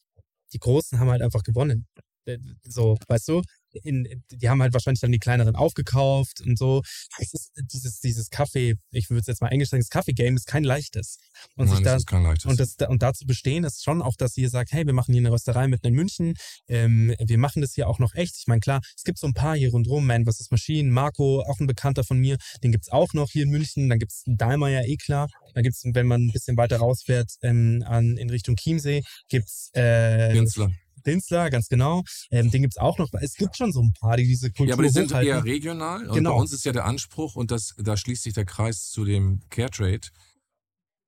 [0.52, 1.86] die Großen haben halt einfach gewonnen.
[2.24, 3.42] Äh, So, weißt du?
[3.82, 6.82] In, die haben halt wahrscheinlich dann die kleineren aufgekauft und so.
[7.18, 10.46] Es ist dieses, dieses Kaffee, ich würde es jetzt mal englisch sagen, das Kaffee-Game ist
[10.46, 11.18] kein leichtes.
[11.56, 12.46] Und sich Nein, da, das ist kein leichtes.
[12.46, 15.20] und, das, und dazu bestehen ist schon auch, dass ihr sagt, hey, wir machen hier
[15.20, 16.34] eine Rösterei mitten in München.
[16.68, 18.36] Ähm, wir machen das hier auch noch echt.
[18.38, 20.50] Ich meine, klar, es gibt so ein paar hier rundherum, Man vs.
[20.50, 23.88] Machine, Marco, auch ein Bekannter von mir, den gibt's auch noch hier in München.
[23.88, 25.28] Dann gibt's einen Dahlmeier, eh klar.
[25.54, 30.32] Da gibt's, wenn man ein bisschen weiter rausfährt, ähm, an, in Richtung Chiemsee, gibt's äh,
[30.32, 30.70] Künstler.
[31.06, 32.02] Dinsler, ganz genau.
[32.30, 33.08] Ähm, den gibt's auch noch.
[33.20, 35.28] Es gibt schon so ein paar, die diese Kultur Ja, aber die sind hochhalten.
[35.28, 36.08] eher regional.
[36.08, 36.34] Und Genau.
[36.34, 39.40] bei uns ist ja der Anspruch, und das, da schließt sich der Kreis zu dem
[39.50, 40.08] Caretrade,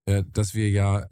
[0.07, 1.07] äh, dass wir ja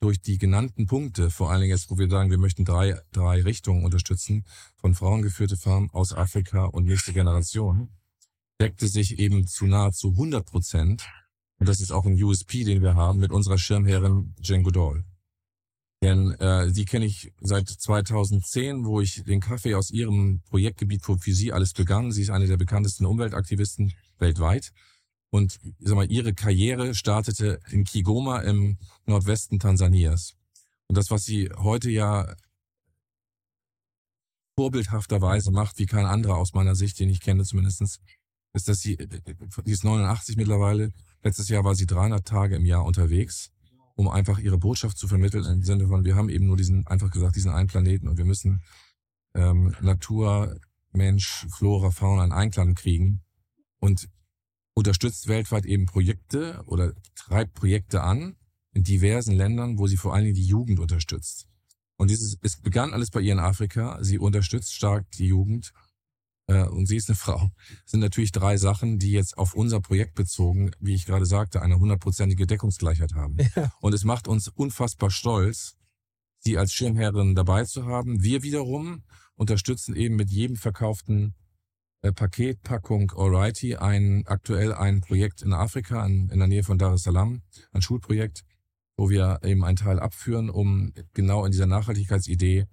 [0.00, 3.42] durch die genannten Punkte, vor allen Dingen jetzt, wo wir sagen, wir möchten drei, drei
[3.42, 7.90] Richtungen unterstützen, von Frauengeführte Farmen aus Afrika und nächste Generation,
[8.60, 11.06] deckte sich eben zu nahezu 100 Prozent,
[11.58, 15.04] und das ist auch ein USP, den wir haben, mit unserer Schirmherrin Jane Goodall.
[16.02, 21.16] Denn äh, die kenne ich seit 2010, wo ich den Kaffee aus ihrem Projektgebiet, wo
[21.16, 22.10] für sie alles begann.
[22.10, 24.72] Sie ist eine der bekanntesten Umweltaktivisten weltweit.
[25.28, 30.36] Und sag mal, ihre Karriere startete in Kigoma im Nordwesten Tansanias.
[30.88, 32.34] Und das, was sie heute ja
[34.56, 38.00] vorbildhafterweise macht, wie kein anderer aus meiner Sicht, den ich kenne zumindestens,
[38.54, 42.84] ist, dass sie, die ist 89 mittlerweile, letztes Jahr war sie 300 Tage im Jahr
[42.84, 43.52] unterwegs
[44.00, 47.10] um einfach ihre Botschaft zu vermitteln im Sinne von, wir haben eben nur diesen, einfach
[47.10, 48.62] gesagt, diesen einen Planeten und wir müssen
[49.34, 50.58] ähm, Natur,
[50.92, 53.20] Mensch, Flora, Fauna in Einklang kriegen
[53.78, 54.08] und
[54.72, 58.36] unterstützt weltweit eben Projekte oder treibt Projekte an
[58.72, 61.46] in diversen Ländern, wo sie vor allen Dingen die Jugend unterstützt.
[61.98, 63.98] Und dieses, es begann alles bei ihr in Afrika.
[64.00, 65.74] Sie unterstützt stark die Jugend
[66.50, 67.50] äh, und sie ist eine Frau.
[67.82, 71.62] Das sind natürlich drei Sachen, die jetzt auf unser Projekt bezogen, wie ich gerade sagte,
[71.62, 73.36] eine hundertprozentige Deckungsgleichheit haben.
[73.54, 73.72] Ja.
[73.80, 75.76] Und es macht uns unfassbar stolz,
[76.38, 78.22] sie als Schirmherrin dabei zu haben.
[78.22, 81.34] Wir wiederum unterstützen eben mit jedem verkauften
[82.02, 86.94] äh, Paketpackung Alrighty ein, aktuell ein Projekt in Afrika, in, in der Nähe von Dar
[86.94, 88.44] es Salaam, ein Schulprojekt,
[88.96, 92.66] wo wir eben einen Teil abführen, um genau in dieser Nachhaltigkeitsidee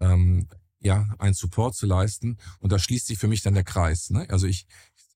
[0.00, 0.48] ähm,
[0.80, 2.38] ja, einen Support zu leisten.
[2.60, 4.10] Und da schließt sich für mich dann der Kreis.
[4.10, 4.26] Ne?
[4.30, 4.66] Also ich,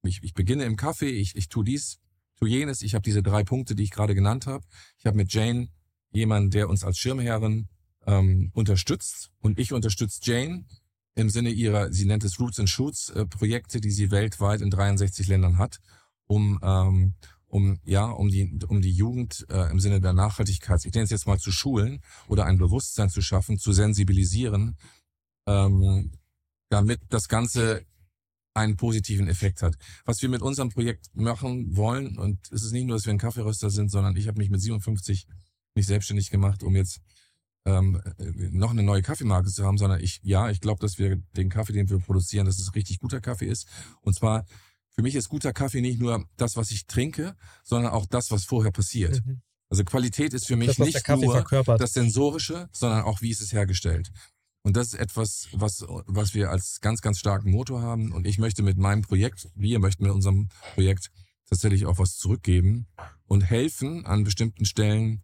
[0.02, 1.98] ich, ich beginne im Kaffee, ich, ich tue dies,
[2.36, 4.64] tue jenes, ich habe diese drei Punkte, die ich gerade genannt habe.
[4.98, 5.68] Ich habe mit Jane
[6.10, 7.68] jemanden, der uns als Schirmherrin
[8.06, 10.64] ähm, unterstützt und ich unterstütze Jane
[11.14, 14.70] im Sinne ihrer, sie nennt es Roots and Shoots äh, Projekte, die sie weltweit in
[14.70, 15.80] 63 Ländern hat,
[16.26, 17.14] um ähm,
[17.46, 21.10] um ja um die um die Jugend äh, im Sinne der Nachhaltigkeit, ich nenne es
[21.10, 24.76] jetzt mal zu schulen oder ein Bewusstsein zu schaffen, zu sensibilisieren,
[25.50, 26.12] ähm,
[26.68, 27.84] damit das Ganze
[28.54, 29.76] einen positiven Effekt hat.
[30.04, 33.18] Was wir mit unserem Projekt machen wollen, und es ist nicht nur, dass wir ein
[33.18, 35.26] Kaffeeröster sind, sondern ich habe mich mit 57
[35.76, 37.00] nicht selbstständig gemacht, um jetzt
[37.64, 38.00] ähm,
[38.50, 41.72] noch eine neue Kaffeemarke zu haben, sondern ich, ja, ich glaube, dass wir den Kaffee,
[41.72, 43.66] den wir produzieren, dass es richtig guter Kaffee ist.
[44.00, 44.46] Und zwar
[44.94, 48.44] Für mich ist guter Kaffee nicht nur das, was ich trinke, sondern auch das, was
[48.44, 49.24] vorher passiert.
[49.24, 49.40] Mhm.
[49.70, 51.80] Also Qualität ist für mich Das, nicht nur verkörpert.
[51.80, 54.10] das Sensorische, sondern auch, wie ist es hergestellt.
[54.62, 58.12] Und das ist etwas, was, was wir als ganz, ganz starken Motor haben.
[58.12, 61.10] Und ich möchte mit meinem Projekt, wir möchten mit unserem Projekt
[61.48, 62.86] tatsächlich auch was zurückgeben
[63.26, 65.22] und helfen, an bestimmten Stellen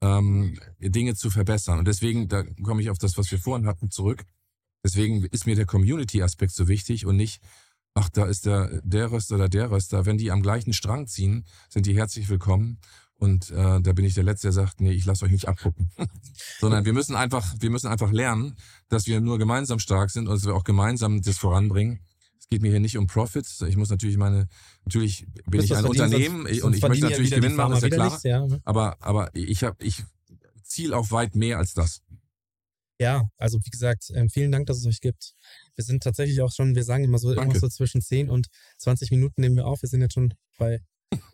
[0.00, 1.78] ähm, Dinge zu verbessern.
[1.78, 4.24] Und deswegen, da komme ich auf das, was wir vorhin hatten, zurück.
[4.84, 7.40] Deswegen ist mir der Community-Aspekt so wichtig und nicht,
[7.94, 10.06] ach, da ist der, der Röster oder der Röster.
[10.06, 12.78] Wenn die am gleichen Strang ziehen, sind die herzlich willkommen.
[13.18, 15.90] Und äh, da bin ich der Letzte, der sagt, nee, ich lasse euch nicht abgucken.
[16.60, 18.56] Sondern wir müssen einfach, wir müssen einfach lernen,
[18.88, 22.00] dass wir nur gemeinsam stark sind und dass wir auch gemeinsam das voranbringen.
[22.38, 23.62] Es geht mir hier nicht um Profits.
[23.62, 24.48] Ich muss natürlich meine,
[24.84, 28.08] natürlich bin ich ein Unternehmen sonst- und ich möchte natürlich Gewinn machen, ist ja klar.
[28.08, 28.46] nichts, ja.
[28.46, 28.60] ne?
[28.64, 30.04] Aber, aber ich habe, ich
[30.62, 32.02] ziel auf weit mehr als das.
[32.98, 35.34] Ja, also wie gesagt, ähm, vielen Dank, dass es euch gibt.
[35.74, 37.42] Wir sind tatsächlich auch schon, wir sagen immer so, Danke.
[37.42, 38.48] irgendwas so zwischen 10 und
[38.78, 39.82] 20 Minuten nehmen wir auf.
[39.82, 40.80] Wir sind jetzt schon bei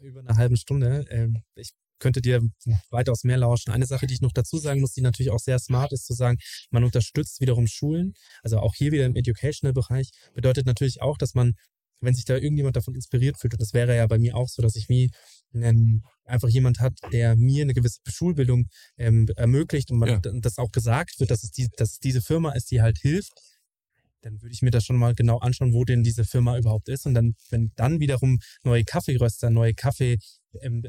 [0.01, 1.05] über einer halben Stunde.
[1.11, 2.43] Ähm, ich könnte dir
[2.91, 3.71] weitaus mehr lauschen.
[3.73, 6.15] Eine Sache, die ich noch dazu sagen muss, die natürlich auch sehr smart ist, zu
[6.15, 6.39] sagen,
[6.71, 8.15] man unterstützt wiederum Schulen.
[8.43, 11.55] Also auch hier wieder im Educational-Bereich bedeutet natürlich auch, dass man,
[12.01, 14.63] wenn sich da irgendjemand davon inspiriert fühlt, und das wäre ja bei mir auch so,
[14.63, 15.13] dass ich wie
[15.55, 20.21] einen, einfach jemand hat, der mir eine gewisse Schulbildung ähm, ermöglicht und man, Ja.
[20.21, 23.33] das auch gesagt wird, dass es, die, dass es diese Firma ist, die halt hilft,
[24.23, 27.07] dann würde ich mir das schon mal genau anschauen, wo denn diese Firma überhaupt ist.
[27.07, 30.19] Und dann, wenn dann wiederum neue Kaffeeröster, neue Kaffee,
[30.61, 30.83] ähm,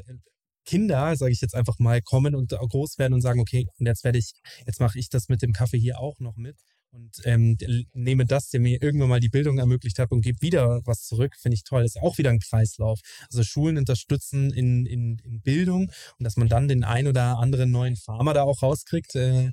[0.66, 4.18] sage ich jetzt einfach mal, kommen und groß werden und sagen, okay, und jetzt werde
[4.18, 4.32] ich,
[4.66, 6.56] jetzt mache ich das mit dem Kaffee hier auch noch mit
[6.94, 7.58] und ähm,
[7.92, 11.34] nehme das, der mir irgendwann mal die Bildung ermöglicht hat und gebe wieder was zurück,
[11.36, 11.84] finde ich toll.
[11.84, 13.00] Ist auch wieder ein Kreislauf.
[13.28, 17.70] Also Schulen unterstützen in, in, in Bildung und dass man dann den ein oder anderen
[17.70, 19.52] neuen Farmer da auch rauskriegt, äh,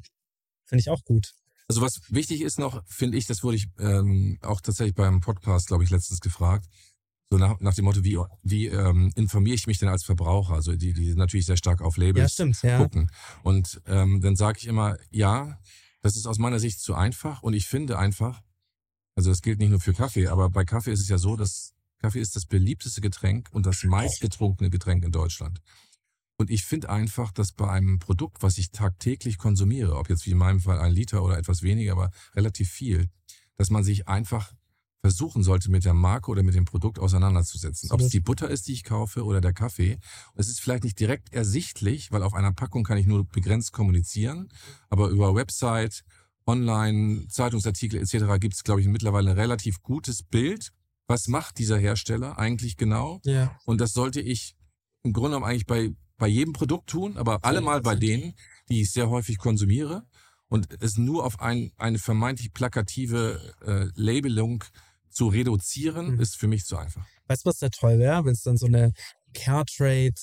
[0.65, 1.33] finde ich auch gut.
[1.71, 5.67] Also was wichtig ist noch, finde ich, das wurde ich ähm, auch tatsächlich beim Podcast,
[5.67, 6.65] glaube ich, letztens gefragt.
[7.29, 10.53] So nach, nach dem Motto, wie, wie ähm, informiere ich mich denn als Verbraucher?
[10.53, 12.77] Also die, die natürlich sehr stark auf Ja, Labels stimmt, ja.
[12.77, 13.09] gucken.
[13.43, 15.61] Und ähm, dann sage ich immer, ja,
[16.01, 17.41] das ist aus meiner Sicht zu einfach.
[17.41, 18.41] Und ich finde einfach,
[19.15, 21.71] also das gilt nicht nur für Kaffee, aber bei Kaffee ist es ja so, dass
[21.99, 25.61] Kaffee ist das beliebteste Getränk und das meistgetrunkene Getränk in Deutschland.
[26.41, 30.31] Und ich finde einfach, dass bei einem Produkt, was ich tagtäglich konsumiere, ob jetzt wie
[30.31, 33.09] in meinem Fall ein Liter oder etwas weniger, aber relativ viel,
[33.57, 34.51] dass man sich einfach
[35.01, 37.91] versuchen sollte, mit der Marke oder mit dem Produkt auseinanderzusetzen.
[37.91, 39.99] Ob es die Butter ist, die ich kaufe oder der Kaffee.
[40.33, 43.71] Und es ist vielleicht nicht direkt ersichtlich, weil auf einer Packung kann ich nur begrenzt
[43.71, 44.49] kommunizieren,
[44.89, 46.03] aber über Website,
[46.47, 48.39] Online, Zeitungsartikel etc.
[48.39, 50.71] gibt es, glaube ich, mittlerweile ein relativ gutes Bild.
[51.05, 53.21] Was macht dieser Hersteller eigentlich genau?
[53.25, 53.55] Ja.
[53.65, 54.55] Und das sollte ich
[55.03, 58.35] im Grunde genommen eigentlich bei, bei jedem Produkt tun, aber allemal bei denen,
[58.69, 60.03] die ich sehr häufig konsumiere.
[60.49, 64.63] Und es nur auf ein, eine vermeintlich plakative äh, Labelung
[65.09, 66.19] zu reduzieren, Mhm.
[66.19, 67.03] ist für mich zu einfach.
[67.27, 68.93] Weißt du, was da toll wäre, wenn es dann so eine
[69.33, 70.13] Caretrade,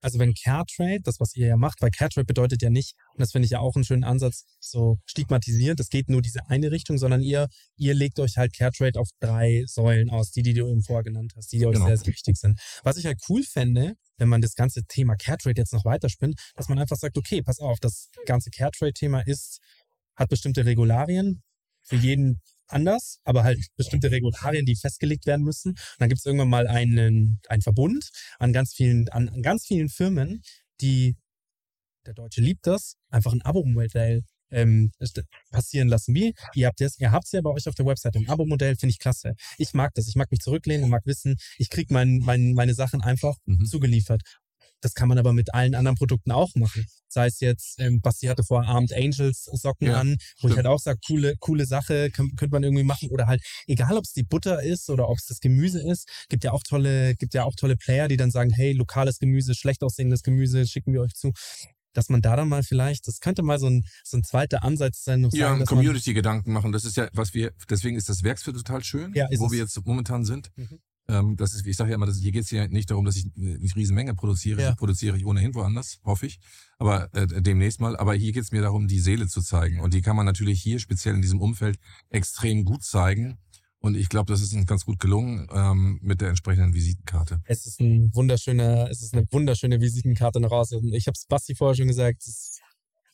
[0.00, 3.32] also wenn Caretrade, das, was ihr ja macht, weil Caretrade bedeutet ja nicht, und das
[3.32, 6.98] finde ich ja auch einen schönen Ansatz, so stigmatisierend, das geht nur diese eine Richtung,
[6.98, 10.82] sondern ihr, ihr legt euch halt Caretrade auf drei Säulen aus, die, die du eben
[10.82, 11.86] vorher genannt hast, die euch Genau.
[11.86, 12.60] sehr, sehr wichtig sind.
[12.82, 16.68] Was ich halt cool fände, wenn man das ganze Thema Caretrade jetzt noch weiterspinnt, dass
[16.68, 19.60] man einfach sagt, okay, pass auf, das ganze Caretrade-Thema ist,
[20.16, 21.42] hat bestimmte Regularien,
[21.82, 22.40] für jeden
[22.72, 25.70] anders, aber halt bestimmte Regularien, die festgelegt werden müssen.
[25.70, 29.66] Und dann gibt es irgendwann mal einen, einen Verbund an ganz vielen, an, an ganz
[29.66, 30.42] vielen Firmen,
[30.80, 31.16] die,
[32.06, 34.92] der Deutsche liebt das, einfach ein Abo-Modell ähm,
[35.50, 36.14] passieren lassen.
[36.14, 36.34] Wie?
[36.54, 39.34] Ihr habt es ihr ja bei euch auf der Website ein Abo-Modell, finde ich klasse.
[39.58, 40.08] Ich mag das.
[40.08, 43.64] Ich mag mich zurücklehnen und mag wissen, ich kriege mein, mein, meine Sachen einfach Mhm.
[43.64, 44.22] zugeliefert.
[44.82, 46.86] Das kann man aber mit allen anderen Produkten auch machen.
[47.08, 50.56] Sei es jetzt, ähm, Basti hatte vor Armed Angels Socken Ja, an, wo ich stimmt.
[50.56, 53.10] halt auch sage, coole, coole Sache, kann, könnte man irgendwie machen.
[53.10, 56.44] Oder halt, egal ob es die Butter ist oder ob es das Gemüse ist, gibt
[56.44, 59.82] ja auch tolle, gibt ja auch tolle Player, die dann sagen, hey, lokales Gemüse, schlecht
[59.82, 61.32] aussehendes Gemüse, schicken wir euch zu.
[61.92, 65.02] Dass man da dann mal vielleicht, das könnte mal so ein, so ein zweiter Ansatz
[65.02, 65.22] sein.
[65.22, 66.70] Noch Ja, Community-Gedanken machen.
[66.70, 69.52] Das ist ja, was wir, deswegen ist das Werksfeld total schön, Ja, wo es.
[69.52, 70.50] wir jetzt momentan sind.
[70.56, 70.78] Mhm.
[71.08, 73.16] Ähm, das ist, ich sage ja immer, das, hier geht es ja nicht darum, dass
[73.16, 74.60] ich eine riesen Menge produziere.
[74.60, 74.68] Ja.
[74.68, 76.38] Das produziere ich ohnehin woanders, hoffe ich.
[76.78, 77.96] Aber äh, demnächst mal.
[77.96, 79.80] Aber hier geht es mir darum, die Seele zu zeigen.
[79.80, 81.78] Und die kann man natürlich hier, speziell in diesem Umfeld,
[82.10, 83.38] extrem gut zeigen.
[83.82, 87.40] Und ich glaube, das ist uns ganz gut gelungen ähm, mit der entsprechenden Visitenkarte.
[87.46, 90.78] Es ist ein wunderschöner, es ist eine wunderschöne Visitenkarte nach Hause.
[90.78, 92.60] Und Ich habe es Basti vorher schon gesagt, es ist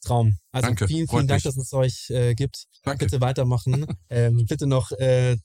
[0.03, 0.39] Traum.
[0.53, 1.55] Also Danke, vielen, vielen Dank, mich.
[1.55, 2.67] dass es euch äh, gibt.
[2.83, 3.07] Danke.
[3.07, 3.87] Bitte weitermachen.
[4.11, 5.37] ähm, bitte noch äh,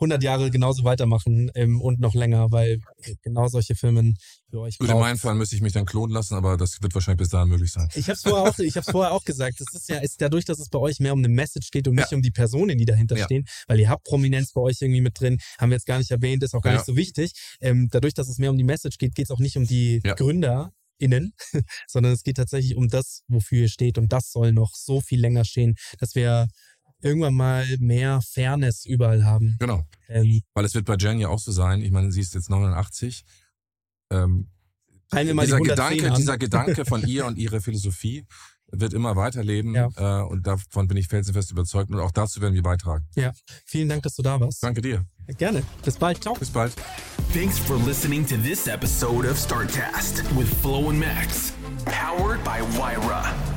[0.00, 2.80] 100 Jahre genauso weitermachen ähm, und noch länger, weil
[3.22, 4.14] genau solche Filme
[4.50, 6.94] für euch Gut, in meinem Fall müsste ich mich dann klonen lassen, aber das wird
[6.94, 7.88] wahrscheinlich bis dahin möglich sein.
[7.94, 9.60] Ich habe es vorher, auch, ich hab's vorher auch gesagt.
[9.60, 11.96] Es ist ja ist dadurch, dass es bei euch mehr um eine Message geht und
[11.96, 12.16] nicht Ja.
[12.16, 13.24] um die Personen, die dahinter Ja.
[13.24, 16.10] stehen, weil ihr habt Prominenz bei euch irgendwie mit drin, haben wir jetzt gar nicht
[16.10, 16.78] erwähnt, ist auch gar Ja.
[16.78, 17.32] nicht so wichtig.
[17.60, 20.00] Ähm, dadurch, dass es mehr um die Message geht, geht es auch nicht um die
[20.04, 20.14] Ja.
[20.14, 21.32] GründerInnen,
[21.86, 23.98] sondern es geht tatsächlich um das, wofür ihr steht.
[23.98, 26.48] Und das soll noch so viel länger stehen, dass wir
[27.02, 29.56] irgendwann mal mehr Fairness überall haben.
[29.58, 29.84] Genau.
[30.08, 31.82] Ähm, Weil es wird bei Jen ja auch so sein.
[31.82, 33.24] Ich meine, sie ist jetzt 89.
[34.12, 34.48] Ähm,
[35.12, 36.16] die dieser 110 Gedanke, an.
[36.16, 38.24] dieser Gedanke von ihr und ihrer Philosophie
[38.72, 39.74] wird immer weiterleben.
[39.74, 39.88] Ja.
[39.96, 41.90] Äh, und davon bin ich felsenfest überzeugt.
[41.90, 43.06] Und auch dazu werden wir beitragen.
[43.64, 44.62] Vielen Dank, dass du da warst.
[44.62, 45.04] Danke dir.
[45.38, 45.62] Gerne.
[45.84, 46.22] Bis bald.
[46.22, 46.34] Ciao.
[46.34, 46.72] Bis bald.
[47.32, 51.52] Thanks for listening to this episode of Startcast with Flo and Max.
[51.84, 53.49] Powered by Wyra.